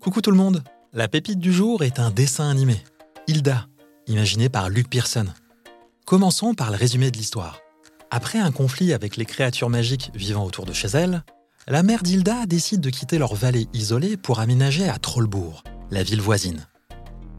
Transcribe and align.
Coucou 0.00 0.22
tout 0.22 0.30
le 0.30 0.36
monde 0.36 0.62
La 0.92 1.06
pépite 1.06 1.38
du 1.38 1.52
jour 1.52 1.82
est 1.82 1.98
un 1.98 2.10
dessin 2.10 2.48
animé. 2.48 2.82
Hilda, 3.26 3.66
imaginé 4.06 4.48
par 4.48 4.70
Luc 4.70 4.88
Pearson. 4.88 5.26
Commençons 6.06 6.54
par 6.54 6.70
le 6.70 6.76
résumé 6.76 7.10
de 7.10 7.18
l'histoire. 7.18 7.60
Après 8.10 8.38
un 8.38 8.50
conflit 8.50 8.92
avec 8.94 9.16
les 9.16 9.26
créatures 9.26 9.68
magiques 9.68 10.10
vivant 10.14 10.44
autour 10.46 10.64
de 10.64 10.72
chez 10.72 10.88
elle, 10.88 11.24
la 11.66 11.82
mère 11.82 12.02
d'Hilda 12.02 12.46
décide 12.46 12.80
de 12.80 12.88
quitter 12.88 13.18
leur 13.18 13.34
vallée 13.34 13.68
isolée 13.74 14.16
pour 14.16 14.40
aménager 14.40 14.88
à 14.88 14.98
Trollbourg, 14.98 15.62
la 15.90 16.02
ville 16.02 16.22
voisine. 16.22 16.66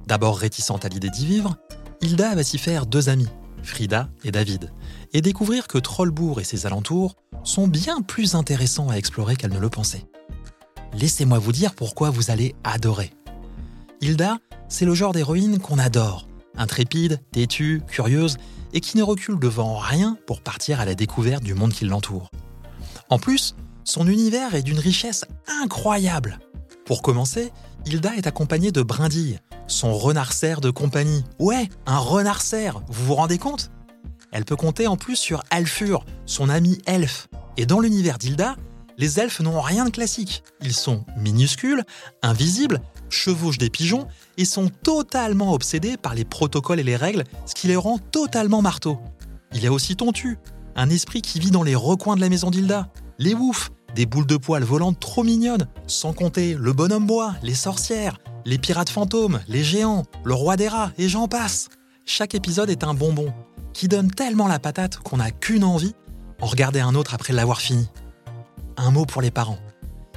D'abord 0.05 0.37
réticente 0.37 0.85
à 0.85 0.89
l'idée 0.89 1.09
d'y 1.09 1.25
vivre, 1.25 1.55
Hilda 2.01 2.35
va 2.35 2.43
s'y 2.43 2.59
faire 2.59 2.85
deux 2.85 3.09
amis, 3.09 3.29
Frida 3.63 4.09
et 4.23 4.31
David, 4.31 4.71
et 5.13 5.21
découvrir 5.21 5.67
que 5.67 5.77
Trollbourg 5.77 6.39
et 6.39 6.43
ses 6.43 6.65
alentours 6.65 7.15
sont 7.43 7.67
bien 7.67 8.01
plus 8.01 8.35
intéressants 8.35 8.89
à 8.89 8.95
explorer 8.95 9.35
qu'elle 9.35 9.53
ne 9.53 9.59
le 9.59 9.69
pensait. 9.69 10.05
Laissez-moi 10.93 11.39
vous 11.39 11.51
dire 11.51 11.75
pourquoi 11.75 12.09
vous 12.09 12.31
allez 12.31 12.55
adorer. 12.63 13.11
Hilda, 14.01 14.39
c'est 14.67 14.85
le 14.85 14.93
genre 14.93 15.13
d'héroïne 15.13 15.59
qu'on 15.59 15.79
adore, 15.79 16.27
intrépide, 16.57 17.21
têtue, 17.31 17.81
curieuse, 17.87 18.37
et 18.73 18.81
qui 18.81 18.97
ne 18.97 19.03
recule 19.03 19.39
devant 19.39 19.77
rien 19.77 20.17
pour 20.27 20.41
partir 20.41 20.79
à 20.79 20.85
la 20.85 20.95
découverte 20.95 21.43
du 21.43 21.53
monde 21.53 21.73
qui 21.73 21.85
l'entoure. 21.85 22.29
En 23.09 23.17
plus, 23.17 23.55
son 23.83 24.07
univers 24.07 24.53
est 24.53 24.61
d'une 24.61 24.79
richesse 24.79 25.25
incroyable. 25.47 26.39
Pour 26.89 27.03
commencer, 27.03 27.53
Hilda 27.85 28.15
est 28.15 28.25
accompagnée 28.25 28.71
de 28.71 28.81
Brindille, 28.81 29.37
son 29.67 29.93
renard 29.93 30.33
cerf 30.33 30.59
de 30.59 30.71
compagnie. 30.71 31.23
Ouais, 31.37 31.69
un 31.85 31.99
renard 31.99 32.41
cerf, 32.41 32.81
vous 32.87 33.05
vous 33.05 33.13
rendez 33.13 33.37
compte? 33.37 33.69
Elle 34.31 34.43
peut 34.43 34.55
compter 34.55 34.87
en 34.87 34.97
plus 34.97 35.15
sur 35.15 35.43
Alfur, 35.51 36.03
son 36.25 36.49
ami 36.49 36.79
elfe. 36.87 37.27
Et 37.57 37.67
dans 37.67 37.79
l'univers 37.79 38.17
d'Hilda, 38.17 38.55
les 38.97 39.19
elfes 39.19 39.39
n'ont 39.41 39.61
rien 39.61 39.85
de 39.85 39.91
classique. 39.91 40.41
Ils 40.63 40.73
sont 40.73 41.05
minuscules, 41.15 41.83
invisibles, 42.23 42.81
chevauchent 43.11 43.59
des 43.59 43.69
pigeons 43.69 44.07
et 44.37 44.45
sont 44.45 44.71
totalement 44.81 45.53
obsédés 45.53 45.95
par 45.95 46.15
les 46.15 46.25
protocoles 46.25 46.79
et 46.79 46.83
les 46.83 46.95
règles, 46.95 47.23
ce 47.45 47.53
qui 47.53 47.67
les 47.67 47.75
rend 47.75 47.99
totalement 47.99 48.63
marteaux. 48.63 48.97
Il 49.53 49.61
y 49.61 49.67
a 49.67 49.71
aussi 49.71 49.95
Tontu, 49.95 50.39
un 50.75 50.89
esprit 50.89 51.21
qui 51.21 51.39
vit 51.39 51.51
dans 51.51 51.61
les 51.61 51.75
recoins 51.75 52.15
de 52.15 52.21
la 52.21 52.29
maison 52.29 52.49
d'Hilda. 52.49 52.91
Les 53.19 53.35
woufs, 53.35 53.69
des 53.95 54.05
boules 54.05 54.25
de 54.25 54.37
poils 54.37 54.63
volantes 54.63 54.99
trop 54.99 55.23
mignonnes, 55.23 55.67
sans 55.87 56.13
compter 56.13 56.55
le 56.55 56.73
bonhomme 56.73 57.07
bois, 57.07 57.35
les 57.43 57.55
sorcières, 57.55 58.19
les 58.45 58.57
pirates 58.57 58.89
fantômes, 58.89 59.39
les 59.47 59.63
géants, 59.63 60.03
le 60.23 60.33
roi 60.33 60.55
des 60.55 60.67
rats, 60.67 60.91
et 60.97 61.09
j'en 61.09 61.27
passe. 61.27 61.69
Chaque 62.05 62.35
épisode 62.35 62.69
est 62.69 62.83
un 62.83 62.93
bonbon, 62.93 63.33
qui 63.73 63.87
donne 63.87 64.09
tellement 64.11 64.47
la 64.47 64.59
patate 64.59 64.97
qu'on 64.97 65.17
n'a 65.17 65.31
qu'une 65.31 65.63
envie, 65.63 65.93
en 66.41 66.45
regarder 66.45 66.79
un 66.79 66.95
autre 66.95 67.13
après 67.13 67.33
l'avoir 67.33 67.61
fini. 67.61 67.87
Un 68.77 68.91
mot 68.91 69.05
pour 69.05 69.21
les 69.21 69.31
parents. 69.31 69.59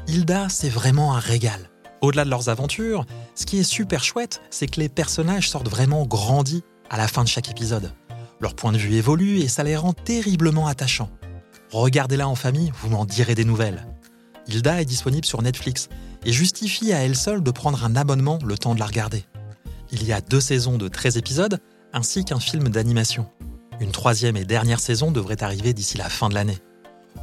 Hilda, 0.06 0.48
c'est 0.48 0.68
vraiment 0.68 1.14
un 1.14 1.18
régal. 1.18 1.70
Au-delà 2.00 2.24
de 2.24 2.30
leurs 2.30 2.48
aventures, 2.48 3.06
ce 3.34 3.46
qui 3.46 3.58
est 3.58 3.64
super 3.64 4.02
chouette, 4.02 4.40
c'est 4.50 4.66
que 4.66 4.80
les 4.80 4.88
personnages 4.88 5.48
sortent 5.48 5.68
vraiment 5.68 6.04
grandis 6.04 6.64
à 6.90 6.96
la 6.96 7.08
fin 7.08 7.22
de 7.22 7.28
chaque 7.28 7.50
épisode. 7.50 7.92
Leur 8.40 8.54
point 8.54 8.72
de 8.72 8.78
vue 8.78 8.94
évolue 8.94 9.38
et 9.38 9.48
ça 9.48 9.62
les 9.62 9.76
rend 9.76 9.92
terriblement 9.92 10.66
attachants. 10.66 11.10
Regardez-la 11.72 12.28
en 12.28 12.34
famille, 12.34 12.70
vous 12.82 12.90
m'en 12.90 13.06
direz 13.06 13.34
des 13.34 13.46
nouvelles. 13.46 13.86
Hilda 14.46 14.82
est 14.82 14.84
disponible 14.84 15.24
sur 15.24 15.40
Netflix 15.40 15.88
et 16.24 16.32
justifie 16.32 16.92
à 16.92 16.98
elle 16.98 17.16
seule 17.16 17.42
de 17.42 17.50
prendre 17.50 17.82
un 17.84 17.96
abonnement 17.96 18.38
le 18.44 18.58
temps 18.58 18.74
de 18.74 18.80
la 18.80 18.86
regarder. 18.86 19.24
Il 19.90 20.04
y 20.04 20.12
a 20.12 20.20
deux 20.20 20.40
saisons 20.40 20.76
de 20.76 20.88
13 20.88 21.16
épisodes 21.16 21.58
ainsi 21.94 22.26
qu'un 22.26 22.40
film 22.40 22.68
d'animation. 22.68 23.26
Une 23.80 23.90
troisième 23.90 24.36
et 24.36 24.44
dernière 24.44 24.80
saison 24.80 25.10
devrait 25.10 25.42
arriver 25.42 25.72
d'ici 25.72 25.96
la 25.96 26.10
fin 26.10 26.28
de 26.28 26.34
l'année. 26.34 26.58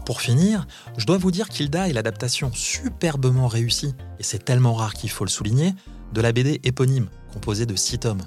Pour 0.05 0.19
finir, 0.19 0.65
je 0.97 1.05
dois 1.05 1.17
vous 1.17 1.31
dire 1.31 1.49
qu'Hilda 1.49 1.87
est 1.87 1.93
l'adaptation 1.93 2.51
superbement 2.53 3.47
réussie, 3.47 3.93
et 4.19 4.23
c'est 4.23 4.43
tellement 4.43 4.73
rare 4.73 4.93
qu'il 4.93 5.11
faut 5.11 5.25
le 5.25 5.29
souligner, 5.29 5.73
de 6.13 6.21
la 6.21 6.31
BD 6.31 6.59
éponyme, 6.63 7.09
composée 7.33 7.67
de 7.67 7.75
6 7.75 7.99
tomes. 7.99 8.21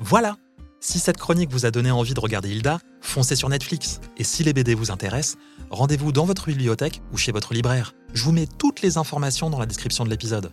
Voilà 0.00 0.36
Si 0.80 0.98
cette 0.98 1.18
chronique 1.18 1.52
vous 1.52 1.66
a 1.66 1.70
donné 1.70 1.92
envie 1.92 2.14
de 2.14 2.20
regarder 2.20 2.50
Hilda, 2.50 2.78
foncez 3.06 3.36
sur 3.36 3.48
Netflix. 3.48 4.00
Et 4.16 4.24
si 4.24 4.42
les 4.44 4.52
BD 4.52 4.74
vous 4.74 4.90
intéressent, 4.90 5.36
rendez-vous 5.70 6.12
dans 6.12 6.24
votre 6.24 6.46
bibliothèque 6.46 7.00
ou 7.12 7.16
chez 7.16 7.32
votre 7.32 7.54
libraire. 7.54 7.94
Je 8.14 8.22
vous 8.22 8.32
mets 8.32 8.46
toutes 8.46 8.82
les 8.82 8.98
informations 8.98 9.50
dans 9.50 9.58
la 9.58 9.66
description 9.66 10.04
de 10.04 10.10
l'épisode. 10.10 10.52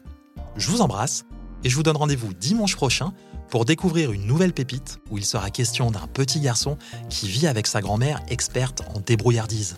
Je 0.55 0.69
vous 0.69 0.81
embrasse 0.81 1.25
et 1.63 1.69
je 1.69 1.75
vous 1.75 1.83
donne 1.83 1.97
rendez-vous 1.97 2.33
dimanche 2.33 2.75
prochain 2.75 3.13
pour 3.49 3.65
découvrir 3.65 4.11
une 4.11 4.25
nouvelle 4.25 4.53
pépite 4.53 4.99
où 5.09 5.17
il 5.17 5.25
sera 5.25 5.49
question 5.49 5.91
d'un 5.91 6.07
petit 6.07 6.39
garçon 6.39 6.77
qui 7.09 7.27
vit 7.27 7.47
avec 7.47 7.67
sa 7.67 7.81
grand-mère 7.81 8.21
experte 8.29 8.81
en 8.93 8.99
débrouillardise. 8.99 9.77